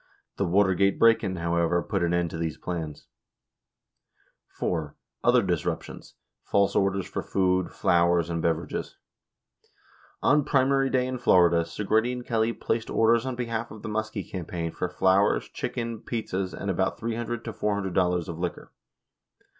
[0.37, 3.05] The Watergate break in, however, put an end to these plans.
[4.59, 4.93] (iv)
[5.23, 6.15] Other Disruptions.—
[6.51, 8.97] False Orders for Food, Flowers, and Beverages.—
[10.23, 14.27] On primary day in Florida, Segretti and Kelly placed orders on behalf of the Muskie
[14.27, 18.71] campaign for flowers, chicken, pizzas, and about $300 $400 of liquor.